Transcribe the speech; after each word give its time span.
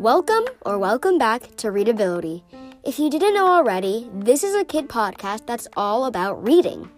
Welcome 0.00 0.46
or 0.66 0.80
welcome 0.80 1.16
back 1.16 1.54
to 1.58 1.70
Readability. 1.70 2.42
If 2.82 2.98
you 2.98 3.08
didn't 3.08 3.34
know 3.34 3.46
already, 3.46 4.10
this 4.12 4.42
is 4.42 4.56
a 4.56 4.64
kid 4.64 4.88
podcast 4.88 5.46
that's 5.46 5.68
all 5.76 6.06
about 6.06 6.44
reading. 6.44 6.90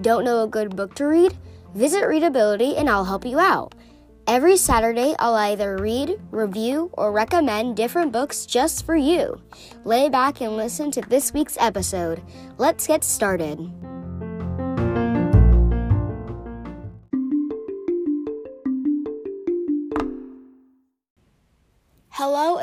Don't 0.00 0.24
know 0.24 0.42
a 0.42 0.48
good 0.48 0.74
book 0.74 0.96
to 0.96 1.06
read? 1.06 1.38
Visit 1.76 2.08
Readability 2.08 2.76
and 2.76 2.90
I'll 2.90 3.04
help 3.04 3.24
you 3.24 3.38
out. 3.38 3.76
Every 4.26 4.56
Saturday, 4.56 5.14
I'll 5.20 5.36
either 5.36 5.76
read, 5.76 6.20
review, 6.32 6.90
or 6.94 7.12
recommend 7.12 7.76
different 7.76 8.10
books 8.10 8.44
just 8.44 8.84
for 8.84 8.96
you. 8.96 9.40
Lay 9.84 10.08
back 10.08 10.40
and 10.40 10.56
listen 10.56 10.90
to 10.90 11.00
this 11.02 11.32
week's 11.32 11.56
episode. 11.60 12.20
Let's 12.58 12.88
get 12.88 13.04
started. 13.04 13.70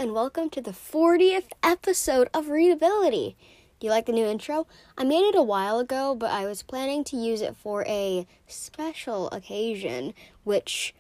And 0.02 0.14
welcome 0.14 0.50
to 0.50 0.60
the 0.60 0.72
40th 0.72 1.50
episode 1.62 2.28
of 2.34 2.50
Readability. 2.50 3.38
Do 3.80 3.86
you 3.86 3.92
like 3.92 4.08
the 4.08 4.12
new 4.12 4.26
intro? 4.26 4.66
I 4.98 5.04
made 5.04 5.30
it 5.30 5.36
a 5.36 5.44
while 5.44 5.78
ago, 5.78 6.16
but 6.16 6.32
I 6.32 6.48
was 6.48 6.64
planning 6.64 7.04
to 7.04 7.16
use 7.16 7.40
it 7.40 7.56
for 7.56 7.86
a 7.86 8.26
special 8.48 9.30
occasion, 9.30 10.16
which 10.44 10.96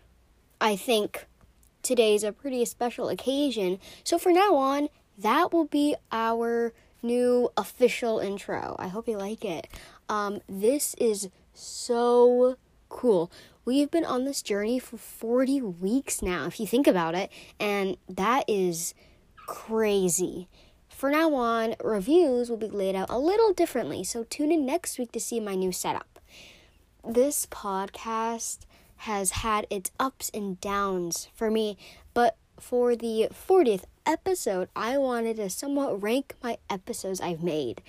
I 0.62 0.76
think 0.76 1.26
today's 1.82 2.24
a 2.24 2.32
pretty 2.32 2.64
special 2.66 3.10
occasion. 3.10 3.80
So 4.04 4.20
for 4.20 4.32
now 4.32 4.54
on, 4.54 4.88
that 5.18 5.52
will 5.52 5.66
be 5.66 5.96
our 6.12 6.72
new 7.02 7.50
official 7.58 8.20
intro. 8.20 8.76
I 8.78 8.88
hope 8.88 9.08
you 9.08 9.18
like 9.18 9.44
it. 9.44 9.66
Um, 10.10 10.42
this 10.48 10.94
is 11.00 11.30
so 11.56 12.56
cool. 12.92 13.32
We've 13.66 13.90
been 13.90 14.06
on 14.06 14.26
this 14.26 14.42
journey 14.42 14.78
for 14.78 14.98
40 14.98 15.62
weeks 15.62 16.22
now, 16.22 16.46
if 16.46 16.60
you 16.60 16.68
think 16.68 16.86
about 16.86 17.16
it, 17.16 17.32
and 17.60 17.98
that 18.08 18.44
is 18.48 18.94
crazy. 19.48 20.48
For 20.90 21.10
now 21.10 21.34
on, 21.34 21.76
reviews 21.84 22.50
will 22.50 22.58
be 22.58 22.68
laid 22.68 22.96
out 22.96 23.10
a 23.10 23.18
little 23.18 23.54
differently, 23.54 24.04
so 24.04 24.24
tune 24.24 24.52
in 24.52 24.66
next 24.66 25.00
week 25.00 25.12
to 25.14 25.20
see 25.20 25.40
my 25.40 25.56
new 25.56 25.72
setup. 25.72 26.20
This 27.08 27.48
podcast 27.48 28.60
has 28.98 29.32
had 29.32 29.66
its 29.72 29.90
ups 30.00 30.30
and 30.34 30.60
downs 30.62 31.30
for 31.34 31.50
me, 31.50 31.78
but 32.14 32.36
for 32.60 32.96
the 32.96 33.30
40th 33.32 33.86
episode, 34.06 34.70
I 34.76 34.98
wanted 34.98 35.38
to 35.38 35.50
somewhat 35.50 36.04
rank 36.04 36.36
my 36.44 36.58
episodes 36.70 37.22
I've 37.22 37.42
made 37.42 37.82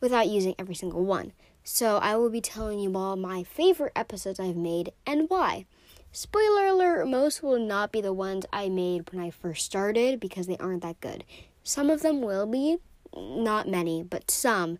without 0.00 0.28
using 0.28 0.54
every 0.58 0.74
single 0.74 1.04
one. 1.04 1.32
So 1.66 1.96
I 1.96 2.14
will 2.16 2.28
be 2.28 2.42
telling 2.42 2.78
you 2.78 2.94
all 2.94 3.16
my 3.16 3.42
favorite 3.42 3.92
episodes 3.96 4.38
I've 4.38 4.54
made 4.54 4.92
and 5.06 5.30
why. 5.30 5.64
Spoiler 6.12 6.66
alert, 6.66 7.08
most 7.08 7.42
will 7.42 7.58
not 7.58 7.90
be 7.90 8.02
the 8.02 8.12
ones 8.12 8.44
I 8.52 8.68
made 8.68 9.10
when 9.10 9.20
I 9.20 9.30
first 9.30 9.64
started 9.64 10.20
because 10.20 10.46
they 10.46 10.58
aren't 10.58 10.82
that 10.82 11.00
good. 11.00 11.24
Some 11.62 11.88
of 11.88 12.02
them 12.02 12.20
will 12.20 12.44
be, 12.46 12.76
not 13.16 13.66
many, 13.66 14.02
but 14.02 14.30
some 14.30 14.78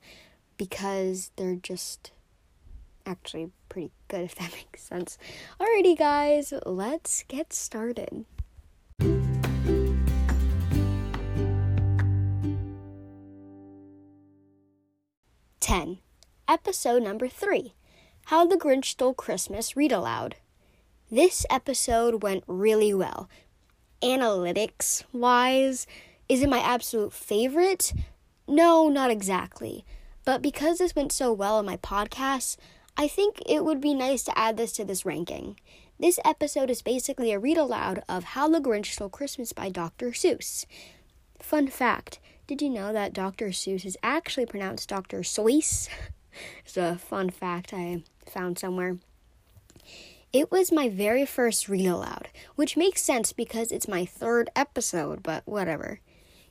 because 0.59 1.31
they're 1.37 1.57
just 1.57 2.13
actually 3.07 3.51
pretty 3.71 3.91
good, 4.09 4.21
if 4.21 4.35
that 4.35 4.53
makes 4.55 4.83
sense. 4.83 5.17
Alrighty, 5.59 5.97
guys, 5.97 6.53
let's 6.67 7.25
get 7.29 7.55
started. 7.55 8.27
Ten. 15.61 15.99
Episode 16.47 17.03
number 17.03 17.27
three 17.27 17.73
How 18.27 18.45
the 18.45 18.59
Grinch 18.59 18.85
Stole 18.85 19.15
Christmas 19.15 19.79
Read 19.79 19.93
Aloud. 19.93 20.37
This 21.11 21.47
episode 21.49 22.23
went 22.23 22.45
really 22.47 22.93
well. 22.93 23.31
Analytics 24.03 25.05
wise, 25.11 25.87
is 26.29 26.43
it 26.43 26.51
my 26.51 26.59
absolute 26.59 27.15
favorite? 27.15 27.95
No, 28.47 28.91
not 28.91 29.11
exactly. 29.11 29.87
But 30.27 30.43
because 30.43 30.77
this 30.77 30.95
went 30.95 31.13
so 31.13 31.33
well 31.33 31.59
in 31.61 31.65
my 31.65 31.79
podcast, 31.79 32.59
I 32.95 33.09
think 33.09 33.41
it 33.47 33.65
would 33.65 33.81
be 33.81 33.95
nice 33.95 34.23
to 34.25 34.39
add 34.39 34.59
this 34.59 34.73
to 34.73 34.85
this 34.85 35.07
ranking. 35.07 35.59
This 35.99 36.21
episode 36.27 36.69
is 36.69 36.83
basically 36.83 37.33
a 37.33 37.39
read 37.39 37.57
aloud 37.57 38.03
of 38.07 38.25
How 38.25 38.49
the 38.49 38.61
Grinch 38.61 38.93
Stole 38.93 39.09
Christmas 39.09 39.55
by 39.55 39.71
Dr. 39.71 40.11
Seuss. 40.11 40.67
Fun 41.41 41.69
fact 41.69 42.21
did 42.47 42.61
you 42.61 42.69
know 42.69 42.93
that 42.93 43.15
Dr. 43.15 43.47
Seuss 43.49 43.87
is 43.87 43.97
actually 44.03 44.45
pronounced 44.45 44.91
Dr. 44.91 45.21
Seuss? 45.21 45.89
it's 46.65 46.77
a 46.77 46.97
fun 46.97 47.31
fact 47.31 47.73
I 47.73 48.03
found 48.27 48.59
somewhere. 48.59 48.99
It 50.33 50.51
was 50.51 50.73
my 50.73 50.89
very 50.89 51.25
first 51.25 51.69
read 51.69 51.87
aloud, 51.87 52.29
which 52.57 52.77
makes 52.77 53.03
sense 53.03 53.33
because 53.33 53.71
it's 53.71 53.87
my 53.87 54.05
third 54.05 54.51
episode, 54.57 55.23
but 55.23 55.43
whatever. 55.47 56.01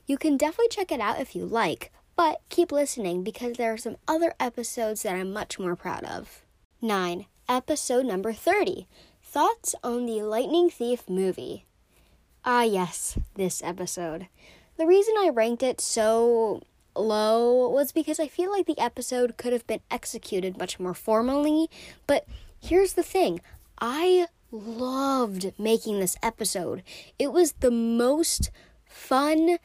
You 0.06 0.16
can 0.16 0.36
definitely 0.36 0.68
check 0.68 0.90
it 0.90 1.00
out 1.00 1.20
if 1.20 1.36
you 1.36 1.44
like, 1.44 1.92
but 2.16 2.40
keep 2.48 2.72
listening 2.72 3.22
because 3.22 3.56
there 3.56 3.72
are 3.72 3.78
some 3.78 3.96
other 4.08 4.34
episodes 4.40 5.02
that 5.02 5.14
I'm 5.14 5.32
much 5.32 5.58
more 5.58 5.76
proud 5.76 6.04
of. 6.04 6.42
9. 6.80 7.26
Episode 7.48 8.06
number 8.06 8.32
30 8.32 8.86
Thoughts 9.22 9.74
on 9.82 10.06
the 10.06 10.22
Lightning 10.22 10.70
Thief 10.70 11.08
movie. 11.08 11.64
Ah, 12.44 12.62
yes, 12.62 13.18
this 13.34 13.62
episode. 13.62 14.28
The 14.76 14.86
reason 14.86 15.14
I 15.18 15.30
ranked 15.30 15.62
it 15.62 15.80
so 15.80 16.62
low 16.96 17.68
was 17.68 17.92
because 17.92 18.20
I 18.20 18.28
feel 18.28 18.50
like 18.50 18.66
the 18.66 18.78
episode 18.78 19.36
could 19.36 19.52
have 19.52 19.66
been 19.66 19.80
executed 19.90 20.58
much 20.58 20.78
more 20.78 20.94
formally. 20.94 21.68
But 22.06 22.26
here's 22.60 22.94
the 22.94 23.02
thing 23.02 23.40
I 23.78 24.26
loved 24.50 25.52
making 25.58 26.00
this 26.00 26.16
episode, 26.22 26.82
it 27.18 27.32
was 27.32 27.52
the 27.52 27.70
most 27.70 28.50
fun 28.86 29.58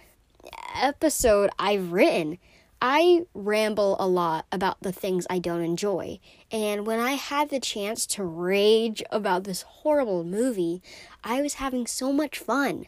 episode 0.75 1.50
I've 1.59 1.91
written. 1.91 2.38
I 2.81 3.25
ramble 3.34 3.97
a 4.00 4.07
lot 4.07 4.45
about 4.53 4.81
the 4.81 4.94
things 4.94 5.28
I 5.29 5.39
don't 5.39 5.63
enjoy. 5.63 6.19
And 6.50 6.88
when 6.88 7.00
I 7.00 7.12
had 7.12 7.50
the 7.50 7.59
chance 7.59 8.06
to 8.07 8.23
rage 8.23 9.03
about 9.12 9.44
this 9.44 9.63
horrible 9.63 10.23
movie, 10.23 10.81
I 11.22 11.41
was 11.41 11.56
having 11.56 11.88
so 11.88 12.13
much 12.13 12.39
fun. 12.39 12.85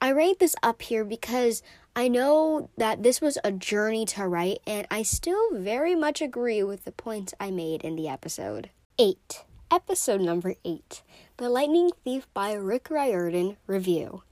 I 0.00 0.10
rate 0.10 0.40
this 0.40 0.54
up 0.62 0.82
here 0.82 1.04
because 1.04 1.62
I 1.96 2.08
know 2.08 2.70
that 2.76 3.04
this 3.04 3.20
was 3.20 3.38
a 3.44 3.52
journey 3.52 4.04
to 4.06 4.26
write, 4.26 4.58
and 4.66 4.84
I 4.90 5.04
still 5.04 5.52
very 5.52 5.94
much 5.94 6.20
agree 6.20 6.60
with 6.60 6.84
the 6.84 6.90
points 6.90 7.34
I 7.38 7.52
made 7.52 7.82
in 7.82 7.94
the 7.94 8.08
episode. 8.08 8.70
8. 8.98 9.44
Episode 9.70 10.20
number 10.20 10.56
8 10.64 11.02
The 11.36 11.48
Lightning 11.48 11.92
Thief 12.02 12.26
by 12.34 12.54
Rick 12.54 12.90
Riordan 12.90 13.58
Review. 13.68 14.24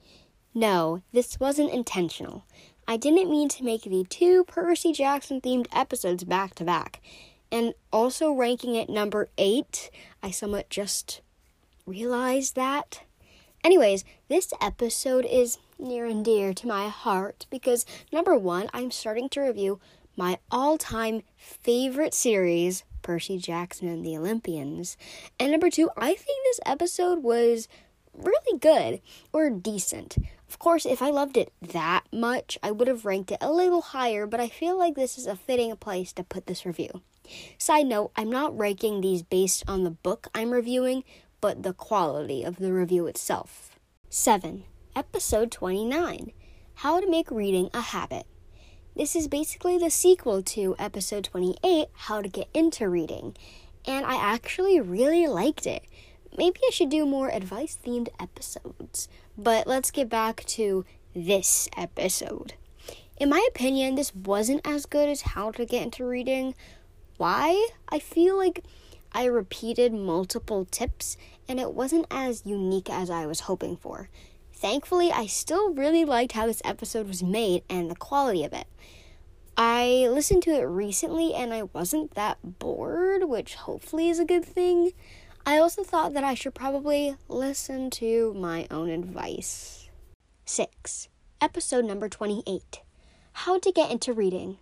No, 0.52 1.02
this 1.12 1.38
wasn't 1.38 1.72
intentional. 1.72 2.44
I 2.88 2.96
didn't 2.96 3.30
mean 3.30 3.48
to 3.50 3.64
make 3.64 3.84
the 3.84 4.04
two 4.10 4.42
Percy 4.42 4.92
Jackson 4.92 5.40
themed 5.40 5.68
episodes 5.72 6.24
back 6.24 6.56
to 6.56 6.64
back. 6.64 7.00
And 7.52 7.74
also 7.92 8.32
ranking 8.32 8.74
it 8.74 8.90
number 8.90 9.28
8, 9.38 9.88
I 10.20 10.32
somewhat 10.32 10.68
just 10.68 11.20
realized 11.86 12.56
that. 12.56 13.02
Anyways, 13.62 14.04
this 14.28 14.52
episode 14.60 15.24
is 15.24 15.58
near 15.82 16.06
and 16.06 16.24
dear 16.24 16.54
to 16.54 16.66
my 16.66 16.88
heart 16.88 17.46
because 17.50 17.84
number 18.12 18.36
one, 18.36 18.68
I'm 18.72 18.90
starting 18.90 19.28
to 19.30 19.40
review 19.40 19.80
my 20.16 20.38
all 20.50 20.78
time 20.78 21.22
favorite 21.36 22.14
series, 22.14 22.84
Percy 23.02 23.38
Jackson 23.38 23.88
and 23.88 24.04
the 24.04 24.16
Olympians. 24.16 24.96
And 25.38 25.50
number 25.50 25.70
two, 25.70 25.90
I 25.96 26.14
think 26.14 26.44
this 26.44 26.60
episode 26.64 27.22
was 27.22 27.68
really 28.14 28.58
good 28.58 29.00
or 29.32 29.50
decent. 29.50 30.16
Of 30.48 30.58
course, 30.58 30.84
if 30.84 31.00
I 31.00 31.10
loved 31.10 31.36
it 31.36 31.52
that 31.62 32.04
much, 32.12 32.58
I 32.62 32.70
would 32.70 32.88
have 32.88 33.04
ranked 33.04 33.32
it 33.32 33.38
a 33.40 33.50
little 33.50 33.80
higher, 33.80 34.26
but 34.26 34.40
I 34.40 34.48
feel 34.48 34.78
like 34.78 34.94
this 34.94 35.16
is 35.16 35.26
a 35.26 35.36
fitting 35.36 35.74
place 35.76 36.12
to 36.14 36.24
put 36.24 36.46
this 36.46 36.66
review. 36.66 37.00
Side 37.56 37.86
note, 37.86 38.12
I'm 38.16 38.30
not 38.30 38.56
ranking 38.56 39.00
these 39.00 39.22
based 39.22 39.64
on 39.66 39.84
the 39.84 39.90
book 39.90 40.28
I'm 40.34 40.50
reviewing, 40.50 41.04
but 41.40 41.62
the 41.62 41.72
quality 41.72 42.42
of 42.42 42.56
the 42.56 42.72
review 42.72 43.06
itself. 43.06 43.78
7. 44.10 44.64
Episode 44.94 45.50
29 45.50 46.32
How 46.74 47.00
to 47.00 47.08
Make 47.08 47.30
Reading 47.30 47.70
a 47.72 47.80
Habit. 47.80 48.26
This 48.94 49.16
is 49.16 49.26
basically 49.26 49.78
the 49.78 49.88
sequel 49.88 50.42
to 50.42 50.76
episode 50.78 51.24
28, 51.24 51.86
How 51.94 52.20
to 52.20 52.28
Get 52.28 52.48
Into 52.52 52.90
Reading, 52.90 53.34
and 53.86 54.04
I 54.04 54.16
actually 54.16 54.82
really 54.82 55.26
liked 55.26 55.66
it. 55.66 55.84
Maybe 56.36 56.60
I 56.66 56.70
should 56.70 56.90
do 56.90 57.06
more 57.06 57.30
advice 57.30 57.78
themed 57.82 58.10
episodes, 58.20 59.08
but 59.38 59.66
let's 59.66 59.90
get 59.90 60.10
back 60.10 60.44
to 60.44 60.84
this 61.16 61.70
episode. 61.74 62.52
In 63.16 63.30
my 63.30 63.42
opinion, 63.48 63.94
this 63.94 64.14
wasn't 64.14 64.60
as 64.66 64.84
good 64.84 65.08
as 65.08 65.22
How 65.22 65.52
to 65.52 65.64
Get 65.64 65.84
Into 65.84 66.04
Reading. 66.04 66.54
Why? 67.16 67.68
I 67.88 67.98
feel 67.98 68.36
like 68.36 68.62
I 69.10 69.24
repeated 69.24 69.94
multiple 69.94 70.66
tips 70.66 71.16
and 71.48 71.58
it 71.58 71.72
wasn't 71.72 72.06
as 72.10 72.44
unique 72.44 72.90
as 72.90 73.08
I 73.08 73.24
was 73.24 73.40
hoping 73.40 73.76
for. 73.78 74.10
Thankfully, 74.62 75.10
I 75.10 75.26
still 75.26 75.74
really 75.74 76.04
liked 76.04 76.32
how 76.32 76.46
this 76.46 76.62
episode 76.64 77.08
was 77.08 77.20
made 77.20 77.64
and 77.68 77.90
the 77.90 77.96
quality 77.96 78.44
of 78.44 78.52
it. 78.52 78.68
I 79.56 80.06
listened 80.08 80.44
to 80.44 80.50
it 80.50 80.62
recently 80.62 81.34
and 81.34 81.52
I 81.52 81.64
wasn't 81.64 82.14
that 82.14 82.38
bored, 82.60 83.24
which 83.24 83.56
hopefully 83.56 84.08
is 84.08 84.20
a 84.20 84.24
good 84.24 84.44
thing. 84.44 84.92
I 85.44 85.58
also 85.58 85.82
thought 85.82 86.14
that 86.14 86.22
I 86.22 86.34
should 86.34 86.54
probably 86.54 87.16
listen 87.26 87.90
to 87.90 88.34
my 88.34 88.68
own 88.70 88.88
advice. 88.88 89.90
6. 90.44 91.08
Episode 91.40 91.84
number 91.84 92.08
28 92.08 92.82
How 93.32 93.58
to 93.58 93.72
Get 93.72 93.90
into 93.90 94.12
Reading. 94.12 94.58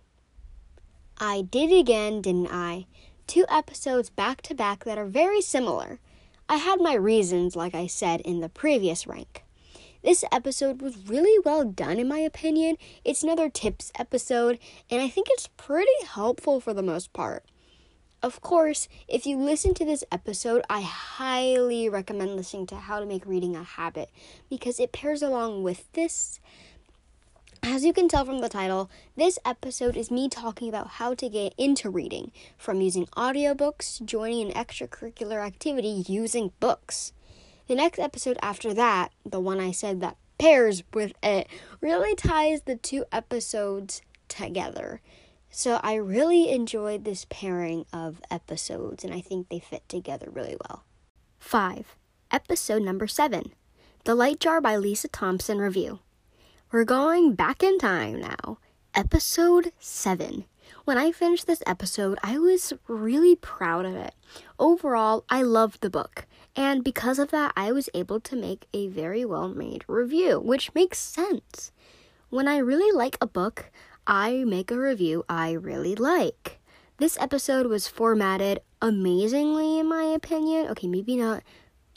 I 1.19 1.43
did 1.43 1.71
it 1.71 1.77
again, 1.77 2.23
didn't 2.23 2.51
I? 2.51 2.87
Two 3.27 3.45
episodes 3.49 4.09
back 4.09 4.41
to 4.41 4.55
back 4.55 4.83
that 4.83 4.97
are 4.97 5.05
very 5.05 5.41
similar. 5.41 5.99
I 6.49 6.55
had 6.55 6.81
my 6.81 6.95
reasons, 6.95 7.55
like 7.55 7.75
I 7.75 7.85
said 7.85 8.21
in 8.21 8.39
the 8.39 8.49
previous 8.49 9.05
rank. 9.05 9.43
This 10.03 10.25
episode 10.31 10.81
was 10.81 11.07
really 11.07 11.39
well 11.45 11.63
done, 11.63 11.99
in 11.99 12.07
my 12.07 12.19
opinion. 12.19 12.77
It's 13.05 13.21
another 13.21 13.49
tips 13.49 13.91
episode, 13.99 14.57
and 14.89 14.99
I 14.99 15.07
think 15.07 15.27
it's 15.29 15.49
pretty 15.57 16.05
helpful 16.07 16.59
for 16.59 16.73
the 16.73 16.81
most 16.81 17.13
part. 17.13 17.45
Of 18.23 18.41
course, 18.41 18.87
if 19.07 19.27
you 19.27 19.37
listen 19.37 19.75
to 19.75 19.85
this 19.85 20.03
episode, 20.11 20.63
I 20.69 20.81
highly 20.81 21.87
recommend 21.87 22.35
listening 22.35 22.65
to 22.67 22.75
How 22.75 22.99
to 22.99 23.05
Make 23.05 23.27
Reading 23.27 23.55
a 23.55 23.63
Habit 23.63 24.09
because 24.49 24.79
it 24.79 24.91
pairs 24.91 25.21
along 25.21 25.61
with 25.61 25.91
this. 25.93 26.39
As 27.61 27.85
you 27.85 27.93
can 27.93 28.07
tell 28.07 28.25
from 28.25 28.41
the 28.41 28.49
title, 28.49 28.89
this 29.15 29.37
episode 29.45 29.95
is 29.95 30.09
me 30.09 30.29
talking 30.29 30.67
about 30.67 30.87
how 30.87 31.13
to 31.13 31.29
get 31.29 31.53
into 31.59 31.91
reading, 31.91 32.31
from 32.57 32.81
using 32.81 33.05
audiobooks, 33.15 34.03
joining 34.03 34.49
an 34.49 34.53
extracurricular 34.53 35.45
activity 35.45 36.03
using 36.07 36.53
books. 36.59 37.13
The 37.67 37.75
next 37.75 37.99
episode 37.99 38.37
after 38.41 38.73
that, 38.73 39.11
the 39.25 39.39
one 39.39 39.59
I 39.59 39.71
said 39.71 40.01
that 40.01 40.17
pairs 40.37 40.83
with 40.93 41.13
it, 41.21 41.47
really 41.81 42.15
ties 42.15 42.61
the 42.63 42.75
two 42.75 43.05
episodes 43.11 44.01
together. 44.27 45.01
So 45.49 45.79
I 45.83 45.95
really 45.95 46.49
enjoyed 46.49 47.03
this 47.03 47.27
pairing 47.29 47.85
of 47.93 48.21
episodes, 48.31 49.03
and 49.03 49.13
I 49.13 49.21
think 49.21 49.49
they 49.49 49.59
fit 49.59 49.87
together 49.87 50.29
really 50.31 50.57
well. 50.67 50.85
5. 51.39 51.95
Episode 52.31 52.81
number 52.81 53.07
7 53.07 53.51
The 54.05 54.15
Light 54.15 54.39
Jar 54.39 54.61
by 54.61 54.77
Lisa 54.77 55.09
Thompson 55.09 55.59
Review. 55.59 55.99
We're 56.71 56.85
going 56.85 57.33
back 57.35 57.61
in 57.61 57.77
time 57.77 58.19
now. 58.19 58.57
Episode 58.95 59.73
7. 59.79 60.45
When 60.85 60.97
I 60.97 61.11
finished 61.11 61.47
this 61.47 61.61
episode, 61.67 62.17
I 62.23 62.39
was 62.39 62.73
really 62.87 63.35
proud 63.35 63.85
of 63.85 63.95
it. 63.95 64.15
Overall, 64.57 65.25
I 65.29 65.41
loved 65.41 65.81
the 65.81 65.89
book. 65.89 66.25
And 66.55 66.83
because 66.83 67.19
of 67.19 67.31
that, 67.31 67.53
I 67.55 67.71
was 67.71 67.89
able 67.93 68.19
to 68.19 68.35
make 68.35 68.67
a 68.73 68.87
very 68.87 69.23
well 69.23 69.47
made 69.47 69.85
review, 69.87 70.39
which 70.39 70.73
makes 70.73 70.99
sense. 70.99 71.71
When 72.29 72.47
I 72.47 72.57
really 72.57 72.95
like 72.95 73.17
a 73.21 73.27
book, 73.27 73.71
I 74.05 74.43
make 74.45 74.71
a 74.71 74.79
review 74.79 75.23
I 75.29 75.51
really 75.51 75.95
like. 75.95 76.59
This 76.97 77.17
episode 77.19 77.67
was 77.67 77.87
formatted 77.87 78.59
amazingly, 78.81 79.79
in 79.79 79.87
my 79.87 80.03
opinion. 80.03 80.67
Okay, 80.67 80.87
maybe 80.87 81.15
not 81.15 81.43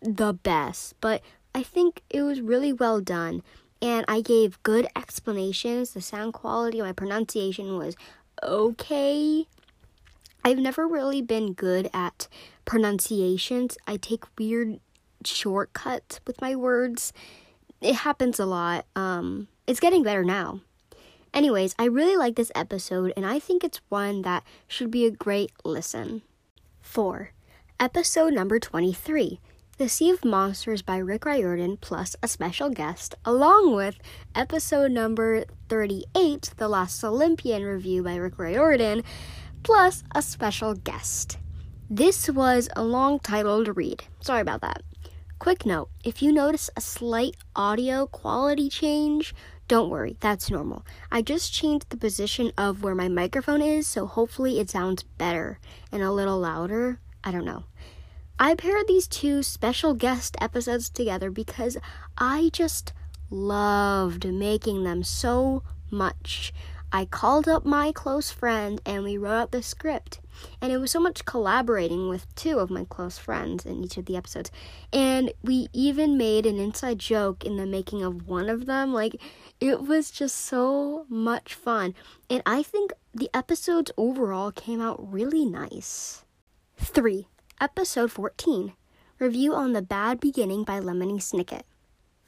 the 0.02 0.32
best, 0.32 0.94
but 1.00 1.22
I 1.54 1.62
think 1.62 2.02
it 2.10 2.22
was 2.22 2.40
really 2.40 2.72
well 2.72 3.00
done. 3.00 3.42
And 3.82 4.04
I 4.08 4.20
gave 4.20 4.62
good 4.62 4.86
explanations. 4.96 5.92
The 5.92 6.00
sound 6.00 6.32
quality, 6.32 6.80
my 6.80 6.92
pronunciation 6.92 7.76
was 7.76 7.96
okay. 8.42 9.46
I've 10.44 10.58
never 10.58 10.86
really 10.86 11.22
been 11.22 11.54
good 11.54 11.88
at 11.94 12.28
pronunciations. 12.66 13.78
I 13.86 13.96
take 13.96 14.24
weird 14.38 14.78
shortcuts 15.24 16.20
with 16.26 16.40
my 16.42 16.54
words. 16.54 17.14
It 17.80 17.94
happens 17.94 18.38
a 18.38 18.44
lot. 18.44 18.84
Um, 18.94 19.48
it's 19.66 19.80
getting 19.80 20.02
better 20.02 20.22
now. 20.22 20.60
Anyways, 21.32 21.74
I 21.78 21.86
really 21.86 22.16
like 22.16 22.36
this 22.36 22.52
episode, 22.54 23.12
and 23.16 23.24
I 23.26 23.38
think 23.38 23.64
it's 23.64 23.80
one 23.88 24.22
that 24.22 24.44
should 24.68 24.90
be 24.90 25.06
a 25.06 25.10
great 25.10 25.50
listen. 25.64 26.22
4. 26.82 27.30
Episode 27.80 28.34
number 28.34 28.60
23 28.60 29.40
The 29.78 29.88
Sea 29.88 30.10
of 30.10 30.24
Monsters 30.24 30.82
by 30.82 30.98
Rick 30.98 31.24
Riordan, 31.24 31.78
plus 31.78 32.14
a 32.22 32.28
special 32.28 32.70
guest, 32.70 33.14
along 33.24 33.74
with 33.74 33.98
episode 34.34 34.92
number 34.92 35.44
38 35.68 36.52
The 36.56 36.68
Last 36.68 37.02
Olympian 37.02 37.64
review 37.64 38.02
by 38.02 38.14
Rick 38.14 38.38
Riordan, 38.38 39.02
plus 39.64 40.04
a 40.14 40.22
special 40.22 40.74
guest. 40.74 41.38
This 41.90 42.28
was 42.28 42.68
a 42.76 42.84
long 42.84 43.18
title 43.18 43.64
to 43.64 43.72
read. 43.72 44.04
Sorry 44.20 44.40
about 44.40 44.60
that. 44.60 44.82
Quick 45.38 45.66
note 45.66 45.88
if 46.04 46.22
you 46.22 46.32
notice 46.32 46.70
a 46.76 46.80
slight 46.80 47.36
audio 47.56 48.06
quality 48.06 48.68
change, 48.68 49.34
don't 49.66 49.90
worry, 49.90 50.16
that's 50.20 50.50
normal. 50.50 50.84
I 51.10 51.22
just 51.22 51.52
changed 51.52 51.90
the 51.90 51.96
position 51.96 52.52
of 52.56 52.82
where 52.82 52.94
my 52.94 53.08
microphone 53.08 53.62
is, 53.62 53.86
so 53.86 54.06
hopefully 54.06 54.60
it 54.60 54.70
sounds 54.70 55.02
better 55.02 55.58
and 55.90 56.02
a 56.02 56.12
little 56.12 56.38
louder. 56.38 57.00
I 57.24 57.32
don't 57.32 57.44
know. 57.44 57.64
I 58.38 58.54
paired 58.54 58.86
these 58.86 59.06
two 59.06 59.42
special 59.42 59.94
guest 59.94 60.36
episodes 60.40 60.90
together 60.90 61.30
because 61.30 61.78
I 62.18 62.50
just 62.52 62.92
loved 63.30 64.26
making 64.26 64.84
them 64.84 65.02
so 65.02 65.62
much. 65.90 66.52
I 66.94 67.06
called 67.06 67.48
up 67.48 67.66
my 67.66 67.90
close 67.90 68.30
friend 68.30 68.80
and 68.86 69.02
we 69.02 69.18
wrote 69.18 69.32
out 69.32 69.50
the 69.50 69.64
script. 69.64 70.20
And 70.60 70.70
it 70.70 70.78
was 70.78 70.92
so 70.92 71.00
much 71.00 71.24
collaborating 71.24 72.08
with 72.08 72.32
two 72.36 72.60
of 72.60 72.70
my 72.70 72.84
close 72.84 73.18
friends 73.18 73.66
in 73.66 73.82
each 73.82 73.96
of 73.96 74.06
the 74.06 74.16
episodes. 74.16 74.52
And 74.92 75.32
we 75.42 75.66
even 75.72 76.16
made 76.16 76.46
an 76.46 76.60
inside 76.60 77.00
joke 77.00 77.44
in 77.44 77.56
the 77.56 77.66
making 77.66 78.04
of 78.04 78.28
one 78.28 78.48
of 78.48 78.66
them. 78.66 78.94
Like, 78.94 79.20
it 79.60 79.80
was 79.80 80.12
just 80.12 80.36
so 80.36 81.04
much 81.08 81.54
fun. 81.54 81.96
And 82.30 82.44
I 82.46 82.62
think 82.62 82.92
the 83.12 83.28
episodes 83.34 83.90
overall 83.96 84.52
came 84.52 84.80
out 84.80 85.12
really 85.12 85.44
nice. 85.44 86.24
3. 86.76 87.26
Episode 87.60 88.12
14 88.12 88.72
Review 89.18 89.52
on 89.52 89.72
The 89.72 89.82
Bad 89.82 90.20
Beginning 90.20 90.62
by 90.62 90.78
Lemony 90.78 91.16
Snicket. 91.16 91.62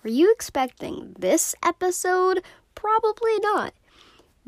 Were 0.02 0.10
you 0.10 0.32
expecting 0.32 1.14
this 1.16 1.54
episode? 1.62 2.42
Probably 2.74 3.38
not. 3.38 3.72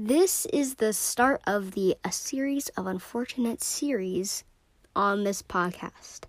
This 0.01 0.47
is 0.53 0.77
the 0.77 0.93
start 0.93 1.41
of 1.45 1.73
the 1.73 1.97
A 2.05 2.13
Series 2.13 2.69
of 2.77 2.87
Unfortunate 2.87 3.61
series 3.61 4.45
on 4.95 5.25
this 5.25 5.43
podcast. 5.43 6.21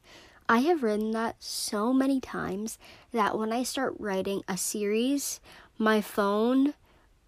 I 0.50 0.62
have 0.62 0.82
written 0.82 1.12
that 1.12 1.36
so 1.38 1.94
many 1.94 2.20
times 2.20 2.80
that 3.12 3.38
when 3.38 3.54
I 3.54 3.62
start 3.62 3.94
writing 4.00 4.42
a 4.48 4.58
series, 4.58 5.40
my 5.78 6.02
phone 6.02 6.74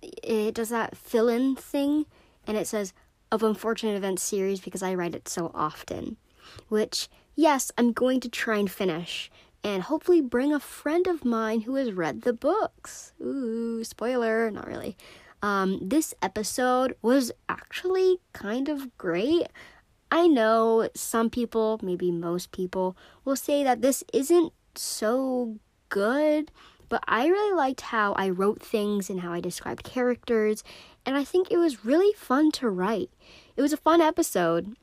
it 0.02 0.56
does 0.56 0.70
that 0.70 0.98
fill 0.98 1.30
in 1.30 1.56
thing 1.56 2.08
and 2.48 2.58
it 2.58 2.66
says 2.66 2.92
of 3.32 3.44
unfortunate 3.44 3.96
events 3.96 4.24
series 4.24 4.62
because 4.62 4.82
I 4.82 4.96
write 4.96 5.14
it 5.14 5.30
so 5.30 5.52
often. 5.54 6.18
Which, 6.70 7.08
yes, 7.36 7.72
I'm 7.78 7.94
going 7.94 8.20
to 8.20 8.30
try 8.30 8.58
and 8.58 8.72
finish 8.72 9.30
and 9.64 9.84
hopefully 9.84 10.22
bring 10.22 10.52
a 10.52 10.60
friend 10.60 11.06
of 11.06 11.24
mine 11.24 11.62
who 11.62 11.76
has 11.76 11.92
read 11.94 12.24
the 12.24 12.34
books. 12.34 13.14
Ooh, 13.22 13.84
spoiler, 13.84 14.50
not 14.50 14.66
really. 14.66 14.98
Um, 15.42 15.80
this 15.82 16.14
episode 16.22 16.96
was 17.02 17.32
actually 17.50 18.20
kind 18.34 18.70
of 18.70 18.96
great. 18.98 19.48
I 20.12 20.28
know 20.28 20.90
some 20.94 21.30
people, 21.30 21.80
maybe 21.82 22.12
most 22.12 22.52
people, 22.52 22.98
will 23.24 23.36
say 23.36 23.64
that 23.64 23.82
this 23.82 24.04
isn't 24.14 24.54
so 24.76 25.58
good, 25.90 26.52
but 26.90 27.04
I 27.08 27.28
really 27.28 27.56
liked 27.56 27.82
how 27.82 28.14
I 28.14 28.30
wrote 28.30 28.62
things 28.62 29.10
and 29.10 29.22
how 29.22 29.32
I 29.32 29.40
described 29.40 29.84
characters, 29.84 30.64
and 31.06 31.16
I 31.16 31.24
think 31.24 31.50
it 31.50 31.58
was 31.58 31.86
really 31.86 32.14
fun 32.14 32.52
to 32.54 32.70
write. 32.70 33.10
It 33.56 33.62
was 33.62 33.74
a 33.74 33.78
fun 33.78 34.02
episode, 34.02 34.76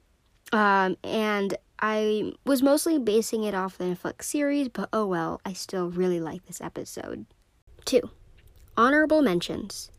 um, 0.53 0.97
and 1.05 1.57
I 1.79 2.33
was 2.45 2.63
mostly 2.63 2.99
basing 2.99 3.45
it 3.45 3.55
off 3.55 3.79
the 3.79 3.85
Netflix 3.85 4.25
series, 4.25 4.69
but 4.69 4.89
oh 4.93 5.07
well, 5.07 5.41
I 5.45 5.53
still 5.53 5.91
really 5.91 6.21
like 6.21 6.47
this 6.47 6.61
episode. 6.61 7.27
2. 7.85 8.01
Honorable 8.77 9.23
mentions. 9.23 9.91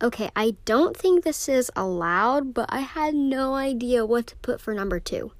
Okay, 0.00 0.30
I 0.36 0.54
don't 0.64 0.96
think 0.96 1.24
this 1.24 1.48
is 1.48 1.72
allowed, 1.74 2.54
but 2.54 2.66
I 2.68 2.80
had 2.80 3.16
no 3.16 3.54
idea 3.54 4.06
what 4.06 4.28
to 4.28 4.36
put 4.36 4.60
for 4.60 4.72
number 4.72 5.00
two. 5.00 5.32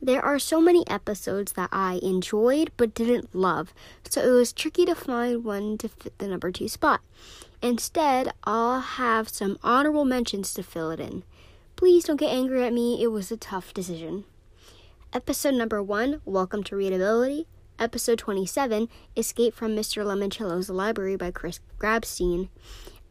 There 0.00 0.24
are 0.24 0.38
so 0.38 0.60
many 0.60 0.88
episodes 0.88 1.54
that 1.54 1.70
I 1.72 1.98
enjoyed 2.04 2.70
but 2.76 2.94
didn't 2.94 3.34
love, 3.34 3.74
so 4.08 4.22
it 4.22 4.30
was 4.30 4.52
tricky 4.52 4.84
to 4.84 4.94
find 4.94 5.42
one 5.42 5.76
to 5.78 5.88
fit 5.88 6.16
the 6.18 6.28
number 6.28 6.52
two 6.52 6.68
spot. 6.68 7.00
Instead, 7.60 8.32
I'll 8.44 8.80
have 8.80 9.28
some 9.28 9.58
honorable 9.64 10.04
mentions 10.04 10.54
to 10.54 10.62
fill 10.62 10.92
it 10.92 11.00
in. 11.00 11.24
Please 11.74 12.04
don't 12.04 12.20
get 12.20 12.30
angry 12.30 12.62
at 12.62 12.72
me, 12.72 13.02
it 13.02 13.08
was 13.08 13.32
a 13.32 13.36
tough 13.36 13.74
decision. 13.74 14.22
Episode 15.12 15.54
number 15.54 15.82
one 15.82 16.20
Welcome 16.24 16.62
to 16.64 16.76
Readability. 16.76 17.48
Episode 17.78 18.18
27 18.18 18.88
Escape 19.16 19.52
from 19.52 19.74
Mr. 19.74 20.04
Lemoncello's 20.04 20.70
Library 20.70 21.16
by 21.16 21.32
Chris 21.32 21.58
Grabenstein 21.78 22.48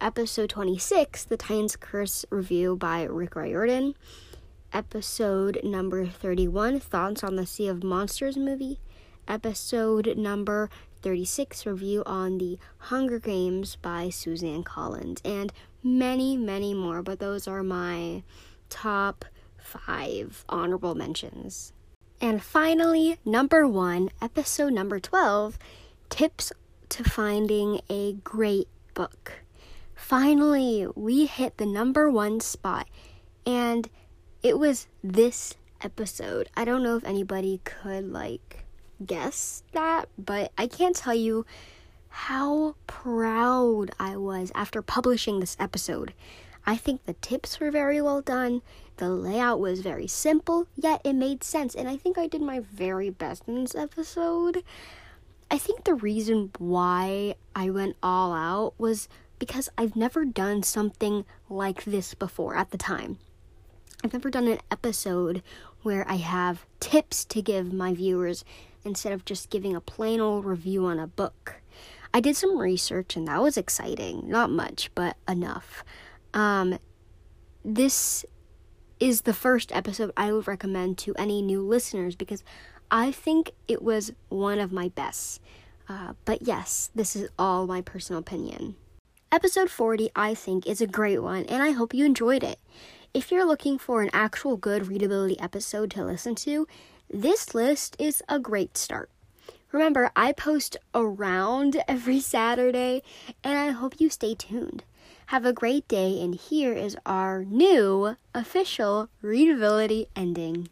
episode 0.02 0.50
26, 0.50 1.26
The 1.26 1.38
Titan's 1.38 1.76
Curse 1.76 2.26
review 2.30 2.76
by 2.76 3.04
Rick 3.04 3.36
Riordan, 3.36 3.96
episode 4.74 5.60
number 5.64 6.06
31, 6.06 6.80
Thoughts 6.80 7.24
on 7.24 7.36
the 7.36 7.46
Sea 7.46 7.68
of 7.68 7.84
Monsters 7.84 8.38
movie, 8.38 8.80
episode 9.28 10.18
number 10.18 10.70
36, 11.02 11.66
review 11.66 12.04
on 12.06 12.38
the 12.38 12.60
Hunger 12.78 13.20
Games 13.20 13.78
by 13.78 14.10
Suzanne 14.10 14.64
Collins, 14.64 15.22
and 15.24 15.54
many, 15.84 16.36
many 16.36 16.74
more, 16.74 17.02
but 17.02 17.20
those 17.20 17.48
are 17.48 17.64
my 17.64 18.24
top 18.70 19.26
five 19.58 20.44
honorable 20.50 20.96
mentions. 20.96 21.74
And 22.22 22.42
finally, 22.42 23.18
number 23.26 23.68
one, 23.68 24.10
episode 24.22 24.74
number 24.74 25.00
12 25.00 25.58
tips 26.10 26.52
to 26.90 27.04
finding 27.04 27.82
a 27.90 28.14
great 28.14 28.68
book. 28.94 29.45
Finally, 29.96 30.88
we 30.96 31.26
hit 31.26 31.58
the 31.58 31.66
number 31.66 32.10
one 32.10 32.40
spot, 32.40 32.88
and 33.46 33.90
it 34.44 34.60
was 34.60 34.88
this 35.04 35.56
episode. 35.82 36.50
I 36.56 36.66
don't 36.66 36.84
know 36.84 36.98
if 36.98 37.04
anybody 37.06 37.62
could 37.64 38.12
like 38.12 38.66
guess 39.04 39.64
that, 39.72 40.10
but 40.18 40.52
I 40.58 40.68
can't 40.68 40.96
tell 40.96 41.16
you 41.16 41.46
how 42.10 42.76
proud 42.88 43.92
I 44.00 44.16
was 44.18 44.52
after 44.54 44.82
publishing 44.82 45.40
this 45.40 45.58
episode. 45.60 46.14
I 46.66 46.78
think 46.78 47.06
the 47.06 47.14
tips 47.14 47.60
were 47.60 47.72
very 47.72 48.02
well 48.02 48.22
done. 48.22 48.62
The 48.98 49.10
layout 49.10 49.60
was 49.60 49.82
very 49.82 50.08
simple, 50.08 50.68
yet 50.76 51.02
it 51.04 51.14
made 51.14 51.44
sense, 51.44 51.76
and 51.76 51.88
I 51.88 51.98
think 51.98 52.18
I 52.18 52.28
did 52.28 52.42
my 52.42 52.60
very 52.60 53.10
best 53.10 53.44
in 53.48 53.62
this 53.64 53.76
episode. 53.76 54.64
I 55.52 55.58
think 55.58 55.84
the 55.84 55.94
reason 55.94 56.52
why 56.58 57.36
I 57.56 57.70
went 57.70 57.98
all 58.02 58.34
out 58.34 58.74
was 58.78 59.08
because 59.40 59.70
I've 59.78 59.96
never 59.96 60.26
done 60.26 60.64
something 60.64 61.26
like 61.50 61.84
this 61.84 62.14
before 62.14 62.56
at 62.56 62.72
the 62.72 62.78
time. 62.78 63.18
I've 64.04 64.14
never 64.14 64.30
done 64.30 64.48
an 64.48 64.60
episode 64.70 65.42
where 65.82 66.10
I 66.10 66.16
have 66.16 66.66
tips 66.80 67.26
to 67.26 67.42
give 67.42 67.74
my 67.74 67.94
viewers 67.94 68.46
instead 68.84 69.14
of 69.14 69.26
just 69.26 69.50
giving 69.50 69.76
a 69.76 69.82
plain 69.82 70.20
old 70.20 70.46
review 70.46 70.86
on 70.86 71.00
a 71.00 71.08
book. 71.08 71.62
I 72.14 72.20
did 72.20 72.36
some 72.36 72.58
research 72.58 73.16
and 73.16 73.28
that 73.28 73.42
was 73.42 73.58
exciting. 73.58 74.30
Not 74.30 74.50
much, 74.50 74.90
but 74.96 75.18
enough. 75.28 75.84
Um, 76.34 76.80
this 77.64 78.26
is 79.00 79.22
the 79.22 79.34
first 79.34 79.72
episode 79.76 80.12
I 80.16 80.32
would 80.32 80.48
recommend 80.48 80.98
to 81.00 81.16
any 81.16 81.42
new 81.42 81.62
listeners 81.62 82.16
because 82.16 82.44
I 82.92 83.12
think 83.12 83.52
it 83.68 83.82
was 83.82 84.14
one 84.30 84.60
of 84.60 84.72
my 84.72 84.90
best. 84.90 85.42
Uh, 85.90 86.14
but 86.24 86.44
yes, 86.44 86.90
this 86.96 87.16
is 87.16 87.30
all 87.38 87.68
my 87.68 87.82
personal 87.82 88.20
opinion. 88.20 88.76
Episode 89.32 89.70
40, 89.70 90.12
I 90.16 90.34
think, 90.34 90.68
is 90.68 90.82
a 90.82 90.88
great 90.88 91.22
one, 91.22 91.46
and 91.46 91.62
I 91.62 91.72
hope 91.72 91.94
you 91.94 92.06
enjoyed 92.06 92.44
it. 92.44 92.60
If 93.14 93.32
you're 93.32 93.46
looking 93.46 93.78
for 93.80 94.02
an 94.02 94.12
actual 94.14 94.56
good 94.56 94.88
readability 94.88 95.40
episode 95.40 95.92
to 95.92 96.06
listen 96.06 96.36
to, 96.36 96.68
this 97.10 97.56
list 97.56 97.96
is 97.98 98.22
a 98.30 98.40
great 98.40 98.78
start. 98.78 99.10
Remember, 99.72 100.12
I 100.16 100.32
post 100.32 100.78
around 100.94 101.84
every 101.88 102.20
Saturday, 102.20 103.02
and 103.44 103.58
I 103.58 103.72
hope 103.72 104.00
you 104.00 104.10
stay 104.10 104.36
tuned. 104.36 104.84
Have 105.28 105.44
a 105.44 105.54
great 105.54 105.88
day, 105.88 106.22
and 106.22 106.36
here 106.36 106.74
is 106.74 106.96
our 107.06 107.44
new 107.44 108.16
official 108.34 109.10
readability 109.22 110.08
ending. 110.16 110.70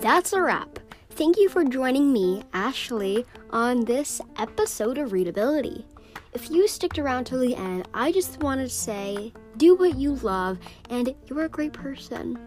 That's 0.00 0.32
a 0.32 0.40
wrap. 0.40 0.85
Thank 1.16 1.38
you 1.38 1.48
for 1.48 1.64
joining 1.64 2.12
me, 2.12 2.42
Ashley, 2.52 3.24
on 3.48 3.86
this 3.86 4.20
episode 4.36 4.98
of 4.98 5.12
Readability. 5.12 5.86
If 6.34 6.50
you 6.50 6.68
sticked 6.68 6.98
around 6.98 7.24
till 7.24 7.40
the 7.40 7.56
end, 7.56 7.88
I 7.94 8.12
just 8.12 8.42
wanted 8.42 8.64
to 8.64 8.68
say 8.68 9.32
do 9.56 9.74
what 9.76 9.96
you 9.96 10.16
love, 10.16 10.58
and 10.90 11.14
you're 11.26 11.44
a 11.44 11.48
great 11.48 11.72
person. 11.72 12.38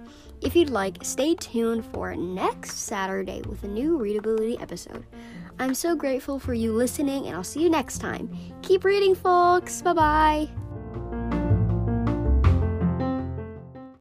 If 0.41 0.55
you'd 0.55 0.69
like, 0.69 1.03
stay 1.03 1.33
tuned 1.33 1.83
for 1.83 2.15
next 2.15 2.77
Saturday 2.81 3.41
with 3.49 3.63
a 3.63 3.67
new 3.67 3.97
readability 3.97 4.59
episode. 4.59 5.03
I'm 5.57 5.73
so 5.73 5.95
grateful 5.95 6.37
for 6.37 6.53
you 6.53 6.71
listening, 6.71 7.25
and 7.25 7.35
I'll 7.35 7.43
see 7.43 7.63
you 7.63 7.71
next 7.71 7.97
time. 7.97 8.29
Keep 8.61 8.83
reading, 8.83 9.15
folks. 9.15 9.81
Bye 9.81 9.93
bye. 9.93 10.58